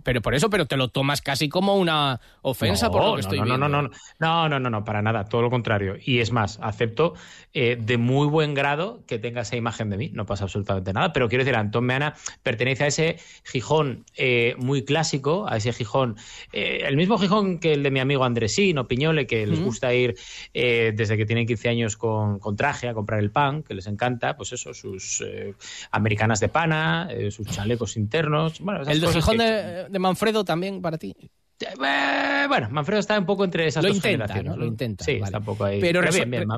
[0.03, 3.39] pero por eso, pero te lo tomas casi como una ofensa por lo que estoy
[3.39, 3.57] viendo.
[3.57, 5.97] No, no, no, no, no, no, no, para nada, todo lo contrario.
[6.05, 7.15] Y es más, acepto
[7.53, 11.13] eh, de muy buen grado que tenga esa imagen de mí, no pasa absolutamente nada.
[11.13, 16.17] Pero quiero decir, Antón Meana pertenece a ese Gijón eh, muy clásico, a ese Gijón,
[16.53, 20.17] el mismo Gijón que el de mi amigo Andresín o Piñole, que les gusta ir
[20.53, 24.37] desde que tienen 15 años con, con traje a comprar el pan, que les encanta,
[24.37, 25.55] pues eso, sus eh,
[25.91, 28.61] americanas de pana, eh, sus chalecos internos.
[28.87, 31.15] ¿El de Gijón de, Manfredo también para ti?
[31.61, 34.59] Eh, bueno, Manfredo está un poco entre esas lo dos intenta, generaciones.
[34.59, 35.05] Lo intenta.
[35.05, 35.81] Sí, está un poco ahí.
[35.81, 36.49] Pero, bien, bien.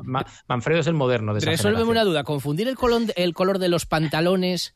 [0.47, 2.23] Manfredo es el moderno de esa Resuélveme una duda.
[2.23, 4.73] ¿Confundir el color, el color de los pantalones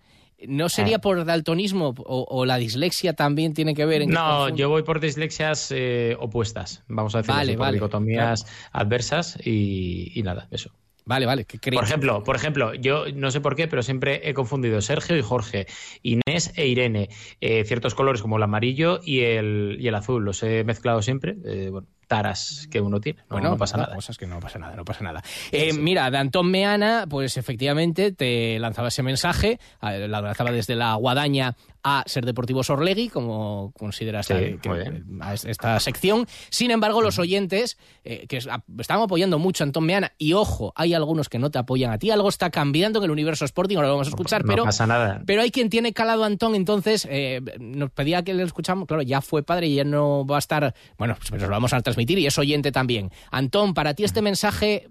[0.48, 4.02] ¿No sería por daltonismo o, la dislexia también tiene que ver?
[4.02, 5.72] En no, yo voy por dislexias
[6.20, 10.72] opuestas, vamos a decir, vale, por dicotomías adversas y, nada, eso.
[11.06, 11.46] Vale, vale.
[11.46, 15.22] por ejemplo, por ejemplo, yo no sé por qué, pero siempre he confundido Sergio y
[15.22, 15.66] Jorge,
[16.04, 17.10] Inés e Irene,
[17.42, 20.24] eh, ciertos colores como el amarillo y el, y el azul.
[20.24, 21.36] Los he mezclado siempre.
[21.46, 23.20] Eh, bueno, taras que uno tiene.
[23.22, 23.96] No, bueno, no pasa nada.
[23.96, 25.24] Cosas que no pasa nada, no pasa nada.
[25.54, 30.96] Eh, mira, de Antón Meana, pues efectivamente te lanzaba ese mensaje, la lanzaba desde la
[30.96, 36.28] guadaña a Ser Deportivos Orlegui, como consideras esta sección.
[36.50, 40.94] Sin embargo, los oyentes eh, que están apoyando mucho a Antón Meana, y ojo, hay
[40.94, 43.88] algunos que no te apoyan a ti, algo está cambiando en el universo Sporting, ahora
[43.88, 45.24] lo vamos a escuchar, pero, pasa nada.
[45.26, 49.02] pero hay quien tiene calado a Antón, entonces eh, nos pedía que le escuchamos, claro,
[49.02, 52.01] ya fue padre y ya no va a estar, bueno, pues lo vamos a transmitir
[52.10, 53.12] y es oyente también.
[53.32, 54.88] Antón, para ti este mensaje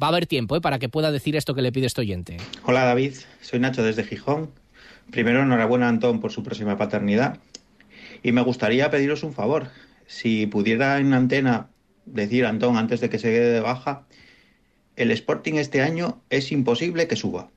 [0.00, 0.60] va a haber tiempo ¿eh?
[0.60, 2.36] para que pueda decir esto que le pide este oyente.
[2.64, 4.50] Hola David, soy Nacho desde Gijón.
[5.10, 7.38] Primero, enhorabuena Antón por su próxima paternidad.
[8.22, 9.68] Y me gustaría pediros un favor.
[10.06, 11.68] Si pudiera en antena
[12.06, 14.06] decir Antón antes de que se quede de baja,
[14.96, 17.50] el Sporting este año es imposible que suba.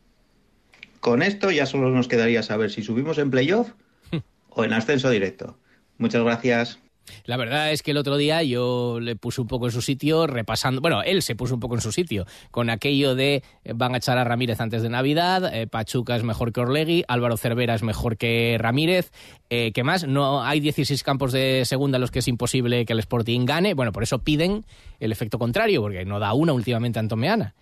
[0.99, 3.73] Con esto ya solo nos quedaría saber si subimos en playoff
[4.49, 5.57] o en ascenso directo.
[5.97, 6.79] Muchas gracias.
[7.25, 10.27] La verdad es que el otro día yo le puse un poco en su sitio
[10.27, 13.93] repasando, bueno, él se puso un poco en su sitio con aquello de eh, van
[13.93, 17.75] a echar a Ramírez antes de Navidad, eh, Pachuca es mejor que Orlegui, Álvaro Cervera
[17.75, 19.11] es mejor que Ramírez,
[19.49, 20.07] eh, ¿qué más?
[20.07, 23.73] No hay 16 campos de segunda en los que es imposible que el Sporting gane,
[23.73, 24.65] bueno, por eso piden
[24.99, 27.53] el efecto contrario, porque no da una últimamente a Antomeana.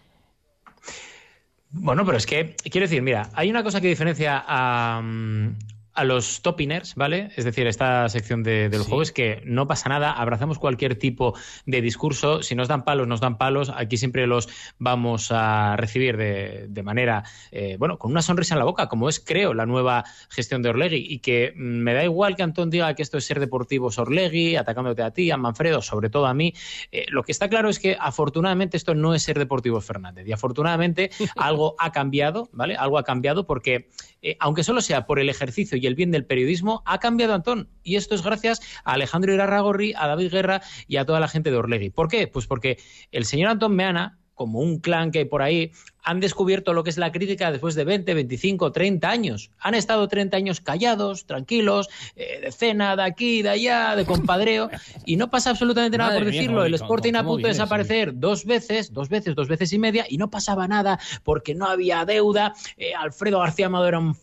[1.76, 5.56] Bueno, pero es que, quiero decir, mira, hay una cosa que diferencia a, mm,
[5.94, 7.32] a los topiners, ¿vale?
[7.36, 11.36] Es decir, esta sección de, del juego es que no pasa nada, abrazamos cualquier tipo
[11.66, 16.18] de discurso, si nos dan palos, nos dan palos, aquí siempre los vamos a recibir
[16.18, 19.66] de, de manera, eh, bueno, con una sonrisa en la boca, como es, creo, la
[19.66, 23.26] nueva gestión de Orlegui, y que me da igual que Antón diga que esto es
[23.26, 26.54] ser deportivos Orlegui, atacándote a ti, a Manfredo, sobre todo a mí,
[26.92, 30.32] eh, lo que está claro es que afortunadamente esto no es ser deportivos Fernández, y
[30.32, 32.76] afortunadamente algo ha cambiado, ¿vale?
[32.76, 33.90] Algo ha cambiado porque,
[34.24, 37.70] eh, aunque solo sea por el ejercicio y el bien del periodismo ha cambiado Antón.
[37.84, 41.52] Y esto es gracias a Alejandro Irarragorri, a David Guerra y a toda la gente
[41.52, 41.90] de Orlegui.
[41.90, 42.28] ¿Por qué?
[42.28, 42.80] Pues porque
[43.12, 45.72] el señor Antón Meana, como un clan que hay por ahí,
[46.04, 49.52] han descubierto lo que es la crítica después de 20, 25, 30 años.
[49.60, 54.70] Han estado 30 años callados, tranquilos, eh, de cena, de aquí, de allá, de compadreo,
[55.06, 56.66] y no pasa absolutamente nada por decirlo.
[56.66, 60.18] el Sporting a punto de desaparecer dos veces, dos veces, dos veces y media, y
[60.18, 62.54] no pasaba nada porque no había deuda.
[62.78, 64.16] Eh, Alfredo García Amado era un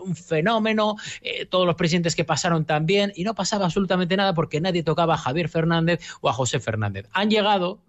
[0.00, 4.60] un fenómeno, eh, todos los presidentes que pasaron también, y no pasaba absolutamente nada porque
[4.60, 7.08] nadie tocaba a Javier Fernández o a José Fernández.
[7.12, 7.80] Han llegado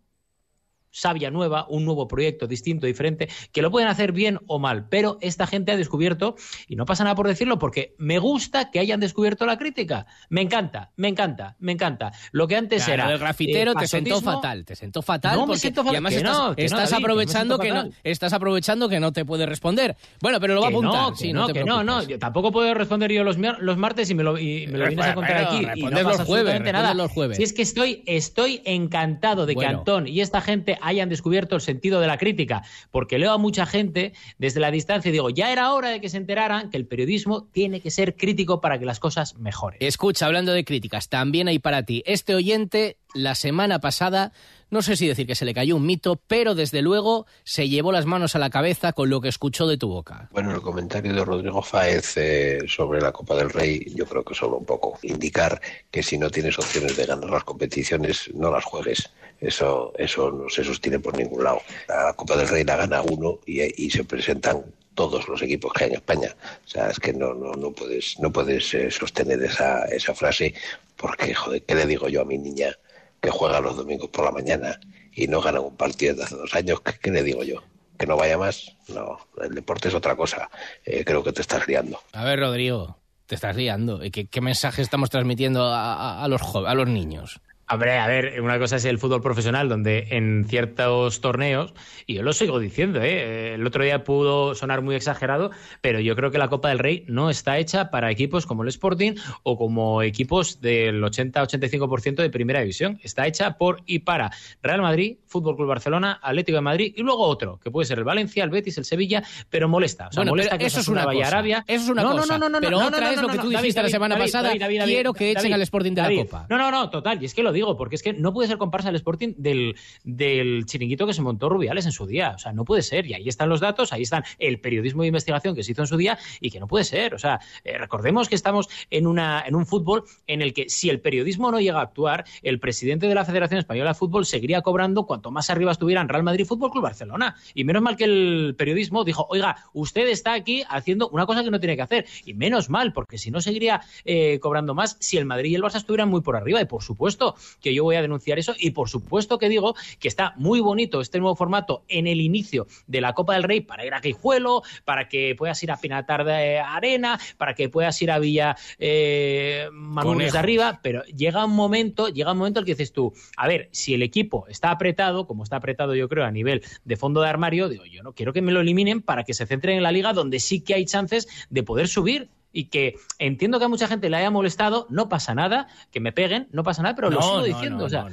[0.92, 5.18] sabia nueva, un nuevo proyecto distinto, diferente, que lo pueden hacer bien o mal, pero
[5.22, 6.36] esta gente ha descubierto,
[6.68, 10.06] y no pasa nada por decirlo, porque me gusta que hayan descubierto la crítica.
[10.30, 12.12] Me encanta, me encanta, me encanta.
[12.32, 13.12] Lo que antes era...
[13.12, 15.38] El grafitero te sentó fatal, te sentó fatal.
[15.38, 16.06] No, me siento fatal.
[16.06, 19.96] además estás, aprovechando que no, estás aprovechando que no te puede responder.
[20.22, 20.94] Bueno, pero lo va a apuntar.
[20.94, 24.24] No, sí, no, que no, no, tampoco puedo responder yo los, los martes y me
[24.24, 25.68] lo, y me lo vienes a contar aquí.
[25.76, 26.94] Y no los jueves, nada.
[26.94, 27.38] los jueves.
[27.38, 31.62] Si es que estoy, estoy encantado de que Antón y esta gente hayan descubierto el
[31.62, 35.52] sentido de la crítica, porque leo a mucha gente desde la distancia y digo, ya
[35.52, 38.86] era hora de que se enteraran que el periodismo tiene que ser crítico para que
[38.86, 39.80] las cosas mejoren.
[39.82, 42.04] Escucha, hablando de críticas, también hay para ti.
[42.06, 44.32] Este oyente la semana pasada,
[44.70, 47.92] no sé si decir que se le cayó un mito, pero desde luego se llevó
[47.92, 50.30] las manos a la cabeza con lo que escuchó de tu boca.
[50.32, 54.36] Bueno, el comentario de Rodrigo Fáez eh, sobre la Copa del Rey, yo creo que
[54.36, 58.64] solo un poco indicar que si no tienes opciones de ganar las competiciones, no las
[58.64, 59.10] juegues.
[59.40, 61.62] Eso, eso no se sostiene por ningún lado.
[61.88, 65.90] La Copa del Rey la gana uno y, se presentan todos los equipos que hay
[65.92, 66.36] en España.
[66.66, 70.54] O sea, es que no, no, no puedes, no puedes eh, sostener esa, esa frase
[70.98, 72.76] porque, joder, ¿qué le digo yo a mi niña?
[73.22, 74.80] Que juega los domingos por la mañana
[75.14, 77.62] y no gana un partido de hace dos años, ¿qué, le digo yo?
[77.98, 78.78] que no vaya más.
[78.88, 80.50] No, el deporte es otra cosa.
[80.86, 82.00] Eh, creo que te estás liando.
[82.14, 84.00] A ver, Rodrigo, te estás liando.
[84.12, 87.42] ¿Qué, qué mensaje estamos transmitiendo a, a, los, a los niños?
[87.78, 91.74] Ver, a ver, una cosa es el fútbol profesional, donde en ciertos torneos,
[92.08, 93.54] y yo lo sigo diciendo, ¿eh?
[93.54, 95.52] el otro día pudo sonar muy exagerado,
[95.82, 98.70] pero yo creo que la Copa del Rey no está hecha para equipos como el
[98.70, 103.00] Sporting o como equipos del 80-85% de primera división.
[103.04, 107.24] Está hecha por y para Real Madrid, Fútbol Club Barcelona, Atlético de Madrid y luego
[107.24, 110.08] otro, que puede ser el Valencia, el Betis, el Sevilla, pero molesta.
[110.08, 111.28] O sea, molesta que eso es una cosa.
[111.28, 111.64] Arabia.
[111.68, 112.38] Eso es una no, cosa.
[112.38, 114.52] No, no, no, pero otra es lo que tú dijiste la semana pasada.
[114.86, 116.48] Quiero que echen al Sporting de la Copa.
[116.50, 117.22] No, no, no, total.
[117.22, 119.76] Y es que lo digo, porque es que no puede ser comparsa el Sporting del,
[120.04, 122.34] del chiringuito que se montó Rubiales en su día.
[122.36, 123.06] O sea, no puede ser.
[123.06, 125.88] Y ahí están los datos, ahí están el periodismo de investigación que se hizo en
[125.88, 127.14] su día y que no puede ser.
[127.14, 130.90] O sea, eh, recordemos que estamos en, una, en un fútbol en el que si
[130.90, 134.62] el periodismo no llega a actuar, el presidente de la Federación Española de Fútbol seguiría
[134.62, 137.36] cobrando cuanto más arriba estuvieran Real Madrid Fútbol Club Barcelona.
[137.54, 141.52] Y menos mal que el periodismo dijo, oiga, usted está aquí haciendo una cosa que
[141.52, 142.06] no tiene que hacer.
[142.26, 145.62] Y menos mal, porque si no seguiría eh, cobrando más si el Madrid y el
[145.62, 146.62] Barça estuvieran muy por arriba.
[146.62, 148.54] Y por supuesto que yo voy a denunciar eso.
[148.58, 152.68] Y por supuesto que digo que está muy bonito este nuevo formato en el inicio
[152.88, 156.24] de la Copa del Rey para ir a Quijuelo, para que puedas ir a Pinatar
[156.26, 162.08] de Arena, para que puedas ir a Villa eh, de arriba, pero llega un momento,
[162.08, 165.28] llega un momento en el que dices tú, a ver, si el equipo está apretado,
[165.28, 168.34] como está apretado yo creo a nivel de fondo de armario, digo, yo no quiero
[168.34, 170.86] que me lo eliminen para que se centren en la liga donde sí que hay
[170.86, 175.10] chances de poder subir y que entiendo que a mucha gente le haya molestado, no
[175.10, 177.86] pasa nada, que me peguen, no pasa nada, pero lo sigo diciendo.
[177.86, 178.06] o sea,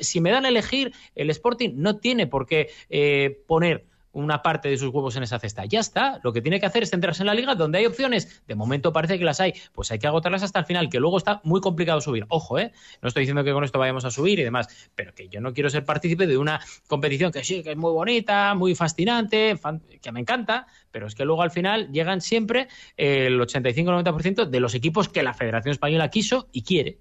[0.00, 4.68] si me dan a elegir, el Sporting no tiene por qué eh, poner una parte
[4.68, 5.64] de sus huevos en esa cesta.
[5.64, 6.20] Ya está.
[6.22, 8.42] Lo que tiene que hacer es centrarse en la liga donde hay opciones.
[8.46, 9.54] De momento parece que las hay.
[9.72, 12.26] Pues hay que agotarlas hasta el final, que luego está muy complicado subir.
[12.28, 12.72] Ojo, ¿eh?
[13.00, 15.52] No estoy diciendo que con esto vayamos a subir y demás, pero que yo no
[15.52, 19.58] quiero ser partícipe de una competición que sí, que es muy bonita, muy fascinante,
[20.00, 24.74] que me encanta, pero es que luego al final llegan siempre el 85-90% de los
[24.74, 26.98] equipos que la Federación Española quiso y quiere.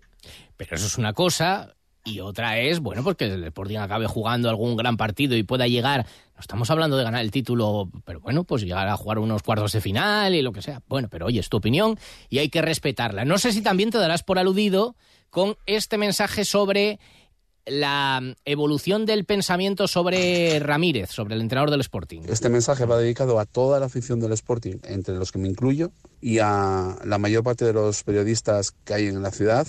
[0.58, 4.76] Pero eso es una cosa, y otra es, bueno, porque el Sporting acabe jugando algún
[4.76, 8.64] gran partido y pueda llegar, no estamos hablando de ganar el título, pero bueno, pues
[8.64, 10.82] llegar a jugar unos cuartos de final y lo que sea.
[10.88, 13.26] Bueno, pero oye, es tu opinión y hay que respetarla.
[13.26, 14.96] No sé si también te darás por aludido
[15.30, 17.00] con este mensaje sobre
[17.66, 22.22] la evolución del pensamiento sobre Ramírez, sobre el entrenador del Sporting.
[22.28, 25.92] Este mensaje va dedicado a toda la afición del Sporting, entre los que me incluyo,
[26.20, 29.68] y a la mayor parte de los periodistas que hay en la ciudad,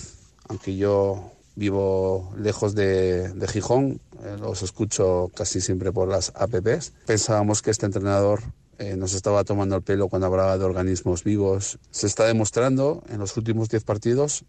[0.49, 6.93] aunque yo Vivo lejos de, Gijón, eh, los escucho casi siempre por las APPs.
[7.05, 8.41] Pensábamos que este entrenador
[8.79, 11.77] eh, nos estaba tomando el pelo cuando hablaba de organismos vivos.
[11.91, 14.45] Se está demostrando en los últimos 10 partidos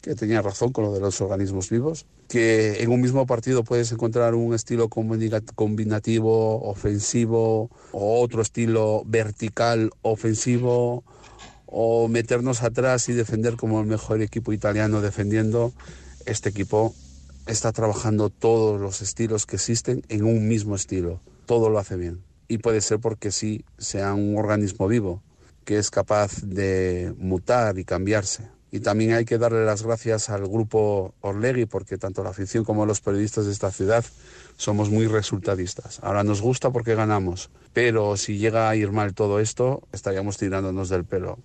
[0.00, 3.90] que tenía razón con lo de los organismos vivos, que en un mismo partido puedes
[3.90, 11.02] encontrar un estilo combinativo, ofensivo, o otro estilo vertical, ofensivo,
[11.66, 15.72] o meternos atrás y defender como el mejor equipo italiano defendiendo
[16.28, 16.94] este equipo
[17.46, 21.20] está trabajando todos los estilos que existen en un mismo estilo.
[21.46, 22.22] Todo lo hace bien.
[22.48, 25.22] Y puede ser porque sí sea un organismo vivo
[25.64, 28.48] que es capaz de mutar y cambiarse.
[28.70, 32.84] Y también hay que darle las gracias al grupo Orlegui porque tanto la afición como
[32.84, 34.04] los periodistas de esta ciudad
[34.58, 36.00] somos muy resultadistas.
[36.02, 40.90] Ahora nos gusta porque ganamos, pero si llega a ir mal todo esto, estaríamos tirándonos
[40.90, 41.38] del pelo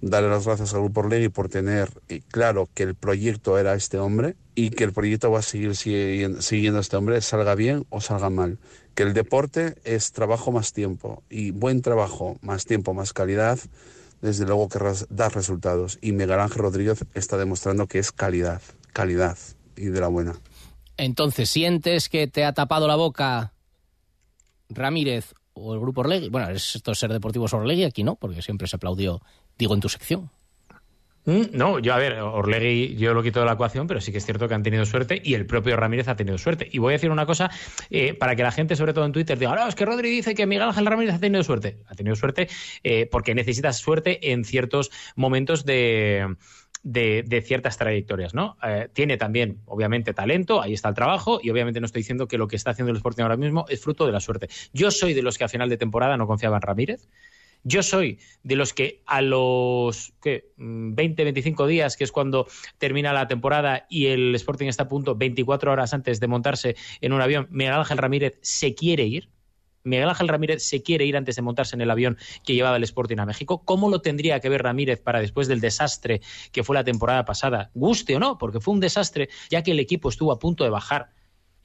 [0.00, 1.90] darle las gracias al Grupo Orlegui por tener
[2.28, 6.78] claro que el proyecto era este hombre y que el proyecto va a seguir siguiendo
[6.78, 8.58] a este hombre, salga bien o salga mal.
[8.94, 13.58] Que el deporte es trabajo más tiempo y buen trabajo más tiempo más calidad,
[14.22, 14.78] desde luego que
[15.10, 15.98] da resultados.
[16.00, 19.36] Y Miguel Ángel Rodríguez está demostrando que es calidad, calidad
[19.76, 20.34] y de la buena.
[20.96, 23.52] Entonces, ¿sientes que te ha tapado la boca
[24.68, 26.28] Ramírez o el grupo Orlegui.
[26.28, 29.20] Bueno, esto es ser deportivos Orlegui, aquí no, porque siempre se aplaudió,
[29.58, 30.30] digo, en tu sección.
[31.26, 34.18] Mm, no, yo a ver, Orlegui yo lo quito de la ecuación, pero sí que
[34.18, 36.68] es cierto que han tenido suerte y el propio Ramírez ha tenido suerte.
[36.70, 37.50] Y voy a decir una cosa
[37.90, 40.34] eh, para que la gente, sobre todo en Twitter, diga, no, es que Rodri dice
[40.34, 41.78] que Miguel Ángel Ramírez ha tenido suerte.
[41.88, 42.48] Ha tenido suerte
[42.84, 46.36] eh, porque necesitas suerte en ciertos momentos de,
[46.84, 48.56] de, ciertas trayectorias, ¿no?
[48.62, 52.38] Eh, tiene también, obviamente, talento, ahí está el trabajo, y obviamente no estoy diciendo que
[52.38, 54.48] lo que está haciendo el Sporting ahora mismo es fruto de la suerte.
[54.72, 57.08] Yo soy de los que a final de temporada no confiaba en Ramírez.
[57.68, 60.52] Yo soy de los que a los ¿qué?
[60.56, 62.46] 20, 25 días, que es cuando
[62.78, 67.12] termina la temporada y el Sporting está a punto, 24 horas antes de montarse en
[67.12, 69.30] un avión, Miguel Ángel Ramírez se quiere ir.
[69.82, 72.84] Miguel Ángel Ramírez se quiere ir antes de montarse en el avión que llevaba el
[72.84, 73.64] Sporting a México.
[73.64, 76.20] ¿Cómo lo tendría que ver Ramírez para después del desastre
[76.52, 77.72] que fue la temporada pasada?
[77.74, 80.70] Guste o no, porque fue un desastre, ya que el equipo estuvo a punto de
[80.70, 81.15] bajar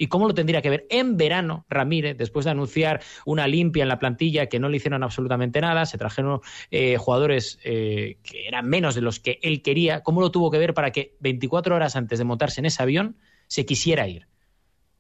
[0.02, 3.88] ¿Y cómo lo tendría que ver en verano Ramírez, después de anunciar una limpia en
[3.88, 5.86] la plantilla que no le hicieron absolutamente nada?
[5.86, 10.02] Se trajeron eh, jugadores eh, que eran menos de los que él quería.
[10.02, 13.18] ¿Cómo lo tuvo que ver para que 24 horas antes de montarse en ese avión
[13.46, 14.26] se quisiera ir?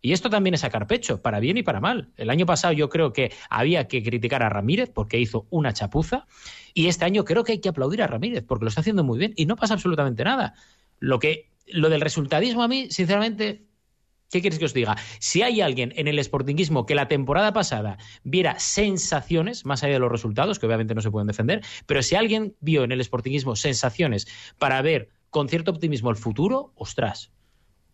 [0.04, 2.12] Y esto también es sacar pecho, para bien y para mal.
[2.16, 6.28] El año pasado yo creo que había que criticar a Ramírez porque hizo una chapuza.
[6.76, 9.18] Y este año creo que hay que aplaudir a Ramírez porque lo está haciendo muy
[9.18, 10.54] bien y no pasa absolutamente nada.
[11.00, 13.64] Lo que lo del resultadismo a mí, sinceramente,
[14.32, 14.98] ¿qué quieres que os diga?
[15.20, 20.00] Si hay alguien en el sportinguismo que la temporada pasada viera sensaciones, más allá de
[20.00, 23.56] los resultados, que obviamente no se pueden defender, pero si alguien vio en el sportinguismo
[23.56, 24.28] sensaciones
[24.58, 27.32] para ver con cierto optimismo el futuro, ostras,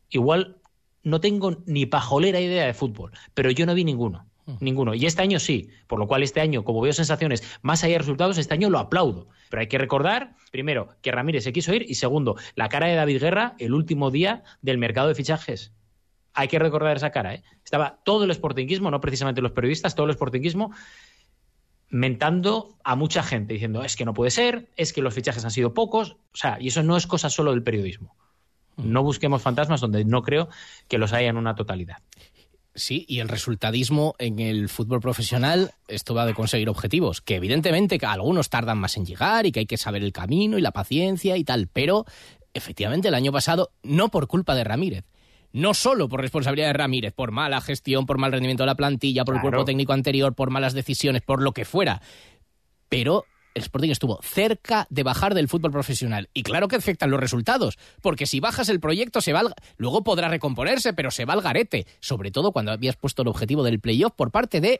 [0.09, 0.57] igual
[1.03, 4.27] no tengo ni pajolera idea de fútbol, pero yo no vi ninguno.
[4.61, 4.95] Ninguno.
[4.95, 5.69] Y este año sí.
[5.87, 8.79] Por lo cual, este año, como veo sensaciones más allá de resultados, este año lo
[8.79, 9.27] aplaudo.
[9.49, 12.95] Pero hay que recordar, primero, que Ramírez se quiso ir y segundo, la cara de
[12.95, 15.73] David Guerra el último día del mercado de fichajes.
[16.37, 17.33] Hay que recordar esa cara.
[17.33, 17.43] ¿eh?
[17.65, 20.71] Estaba todo el sportinguismo, no precisamente los periodistas, todo el sportinguismo
[21.89, 25.49] mentando a mucha gente, diciendo es que no puede ser, es que los fichajes han
[25.49, 26.11] sido pocos.
[26.11, 28.15] O sea, y eso no es cosa solo del periodismo.
[28.75, 30.47] No busquemos fantasmas donde no creo
[30.87, 31.97] que los haya en una totalidad.
[32.75, 37.97] Sí, y el resultadismo en el fútbol profesional, esto va de conseguir objetivos, que evidentemente
[38.05, 41.35] algunos tardan más en llegar y que hay que saber el camino y la paciencia
[41.35, 42.05] y tal, pero
[42.53, 45.05] efectivamente el año pasado, no por culpa de Ramírez,
[45.53, 49.25] no solo por responsabilidad de Ramírez, por mala gestión, por mal rendimiento de la plantilla,
[49.25, 52.01] por el cuerpo técnico anterior, por malas decisiones, por lo que fuera,
[52.89, 53.25] pero
[53.57, 56.29] el Sporting estuvo cerca de bajar del fútbol profesional.
[56.33, 59.41] Y claro que afectan los resultados, porque si bajas el proyecto, se va
[59.77, 61.87] luego podrá recomponerse, pero se va al garete.
[61.99, 64.79] Sobre todo cuando habías puesto el objetivo del playoff por parte de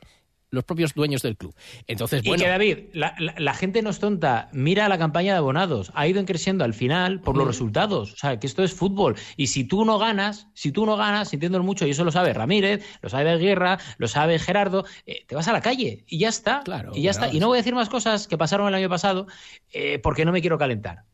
[0.50, 1.54] los propios dueños del club.
[1.86, 2.42] Entonces, bueno.
[2.42, 4.48] Y que David, la, gente no es tonta.
[4.52, 5.92] Mira la campaña de abonados.
[5.94, 7.48] Ha ido creciendo al final por los mm.
[7.48, 8.12] resultados.
[8.12, 9.16] O sea, que esto es fútbol.
[9.36, 12.32] Y si tú no ganas, si tú no ganas, sintiendo mucho, y eso lo sabe
[12.32, 16.28] Ramírez, lo sabe Guerra, lo sabe Gerardo, eh, te vas a la calle y ya
[16.28, 16.62] está.
[16.64, 16.92] Claro.
[16.94, 17.32] Y ya está.
[17.32, 19.26] Y no voy a decir más cosas que pasaron el año pasado
[19.72, 21.04] eh, porque no me quiero calentar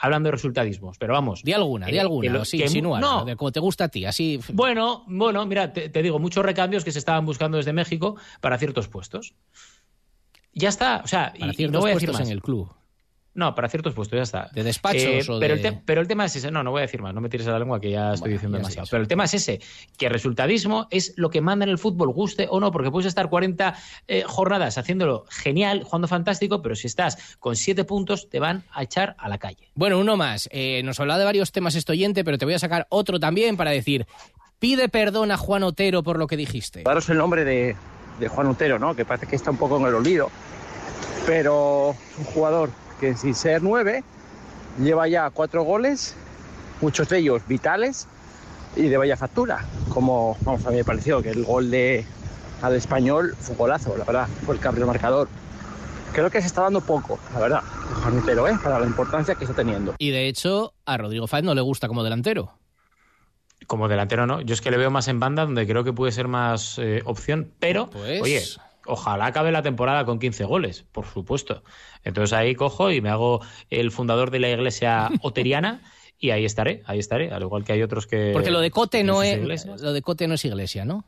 [0.00, 1.42] hablando de resultadismos, pero vamos.
[1.42, 4.40] Di alguna, di alguna, sí, no, de como te gusta a ti, así.
[4.52, 8.88] Bueno, bueno, mira, te, digo, muchos recambios que se estaban buscando desde México para ciertos
[8.88, 9.34] puestos.
[10.52, 12.22] Ya está, o sea, y, no voy a decir más.
[12.22, 12.72] en el club.
[13.40, 14.50] No, para ciertos puestos, ya está.
[14.52, 15.68] ¿De despachos eh, o pero, de...
[15.68, 16.50] el pero el tema es ese.
[16.50, 17.14] No, no voy a decir más.
[17.14, 18.86] No me tires a la lengua que ya estoy diciendo demasiado.
[18.90, 19.62] Pero el tema es ese.
[19.96, 22.70] Que el resultadismo es lo que manda en el fútbol, guste o no.
[22.70, 23.74] Porque puedes estar 40
[24.08, 28.82] eh, jornadas haciéndolo genial, jugando fantástico, pero si estás con 7 puntos, te van a
[28.82, 29.70] echar a la calle.
[29.74, 30.46] Bueno, uno más.
[30.52, 33.56] Eh, nos hablado de varios temas esto oyente, pero te voy a sacar otro también
[33.56, 34.06] para decir...
[34.58, 36.82] Pide perdón a Juan Otero por lo que dijiste.
[36.82, 37.74] Daros el nombre de,
[38.18, 38.94] de Juan Otero, ¿no?
[38.94, 40.30] Que parece que está un poco en el olvido.
[41.24, 42.68] Pero un jugador
[43.00, 44.04] que sin ser nueve,
[44.78, 46.14] lleva ya cuatro goles,
[46.80, 48.06] muchos de ellos vitales
[48.76, 52.04] y de vaya factura, como vamos, a mí me pareció que el gol de
[52.62, 55.28] al español fue un golazo, la verdad, fue el cambio marcador.
[56.12, 57.62] Creo que se está dando poco, la verdad,
[58.26, 58.58] pero ¿eh?
[58.62, 59.94] para la importancia que está teniendo.
[59.98, 62.52] Y de hecho, a Rodrigo Fáez no le gusta como delantero.
[63.66, 66.12] Como delantero no, yo es que le veo más en banda donde creo que puede
[66.12, 68.20] ser más eh, opción, pero pues...
[68.20, 68.42] oye,
[68.86, 71.62] ojalá acabe la temporada con 15 goles, por supuesto.
[72.04, 75.82] Entonces ahí cojo y me hago el fundador de la iglesia oteriana
[76.18, 78.30] y ahí estaré, ahí estaré, al igual que hay otros que...
[78.32, 81.04] Porque lo de Cote no, es, lo de Cote no es iglesia, ¿no?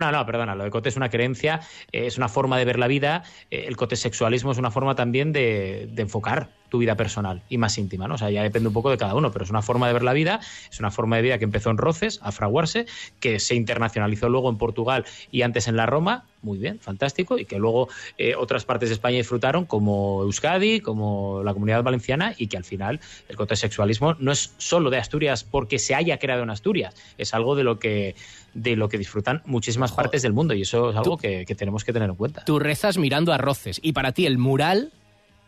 [0.00, 1.60] No, no, perdona, lo de cote es una creencia,
[1.92, 5.32] es una forma de ver la vida, eh, el cote sexualismo es una forma también
[5.32, 8.16] de, de, enfocar tu vida personal y más íntima, ¿no?
[8.16, 10.02] O sea, ya depende un poco de cada uno, pero es una forma de ver
[10.02, 10.40] la vida,
[10.72, 12.86] es una forma de vida que empezó en Roces, a fraguarse,
[13.20, 17.44] que se internacionalizó luego en Portugal y antes en la Roma, muy bien, fantástico, y
[17.44, 22.48] que luego eh, otras partes de España disfrutaron, como Euskadi, como la comunidad valenciana, y
[22.48, 22.98] que al final
[23.28, 27.34] el cote sexualismo no es solo de Asturias porque se haya creado en Asturias, es
[27.34, 28.16] algo de lo que
[28.54, 31.92] de lo que disfrutan muchísimas partes del mundo y eso es algo que, tenemos que
[31.92, 32.44] tener en cuenta.
[32.44, 34.92] Tú rezas mirando a Roces y para ti el mural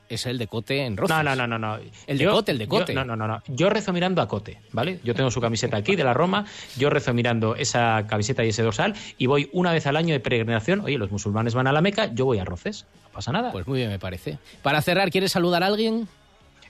[0.09, 1.17] es el de Cote en Roces.
[1.17, 1.59] No, no, no, no.
[1.59, 1.79] no.
[2.07, 2.95] El de Cote, el de Cote.
[2.95, 3.43] no, no, no, no.
[3.49, 5.01] Yo rezo mirando a Cote, ¿vale?
[5.05, 6.45] Yo tengo su camiseta aquí de la Roma,
[6.77, 10.21] yo rezo mirando esa camiseta y ese dorsal y voy una vez al año de
[10.21, 10.81] peregrinación.
[10.81, 12.87] Oye, los musulmanes van a la Meca, yo voy a Roces.
[13.05, 13.53] No pasa nada.
[13.53, 14.39] Pues muy bien, me parece.
[14.63, 16.09] Para cerrar, ¿quieres saludar a alguien?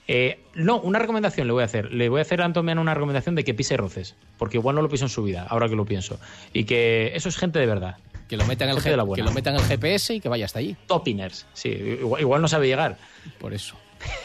[0.07, 1.91] Eh, no, una recomendación le voy a hacer.
[1.91, 4.81] Le voy a hacer a Antomiano una recomendación de que pise roces, porque igual no
[4.81, 6.19] lo piso en su vida, ahora que lo pienso.
[6.53, 7.97] Y que eso es gente de verdad.
[8.27, 10.75] Que lo metan en el, que lo metan el GPS y que vaya hasta allí.
[10.85, 11.69] Topiners, sí.
[11.69, 12.97] Igual, no sabe llegar.
[13.39, 13.75] Por eso.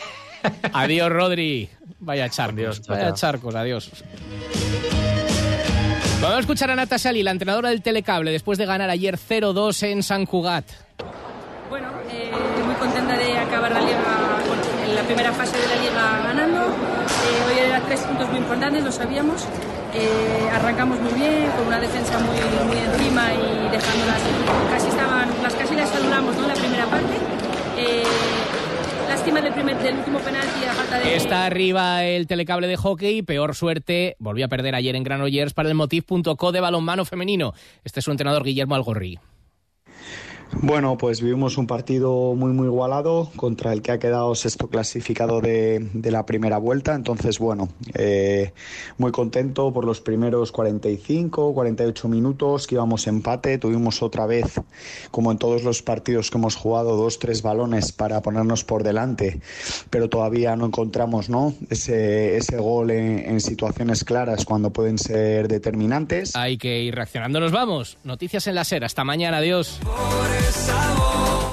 [0.72, 1.68] adiós, Rodri.
[2.00, 2.86] Vaya charcos.
[2.86, 3.90] vaya charcos, adiós.
[6.20, 9.82] Vamos a escuchar a Nata Sali, la entrenadora del Telecable, después de ganar ayer 0-2
[9.88, 10.64] en San Cugat.
[11.68, 12.30] Bueno, eh,
[12.64, 14.32] muy contenta de acabar la liga
[14.94, 16.60] la primera fase de la liga ganando.
[16.66, 19.46] Eh, hoy era tres puntos muy importantes, lo sabíamos.
[19.94, 22.36] Eh, arrancamos muy bien, con una defensa muy,
[22.66, 24.22] muy encima y dejándolas,
[24.70, 26.42] casi estaban, las casi las saludamos ¿no?
[26.42, 27.12] en la primera parte.
[27.76, 28.02] Eh,
[29.06, 31.16] lástima del, primer, del último penalti a falta de...
[31.16, 35.68] Está arriba el telecable de hockey, peor suerte, volvió a perder ayer en Granollers para
[35.68, 37.52] el Motiv.co de balonmano femenino.
[37.84, 39.18] Este es su entrenador Guillermo Algorri.
[40.60, 45.40] Bueno, pues vivimos un partido muy muy igualado contra el que ha quedado sexto clasificado
[45.40, 46.94] de, la primera vuelta.
[46.94, 48.52] Entonces, bueno, eh,
[48.98, 53.58] muy contento por los primeros 45, 48 minutos que íbamos empate.
[53.58, 54.60] Tuvimos otra vez,
[55.10, 59.40] como en todos los partidos que hemos jugado, dos, tres balones para ponernos por delante,
[59.90, 61.54] pero todavía no encontramos ¿no?
[61.70, 66.36] Ese, ese gol en, en situaciones claras cuando pueden ser determinantes.
[66.36, 67.40] Hay que ir reaccionando.
[67.40, 67.98] Nos vamos.
[68.04, 68.84] Noticias en la SER.
[68.84, 69.38] Hasta mañana.
[69.38, 69.80] Adiós
[70.50, 71.51] sabor.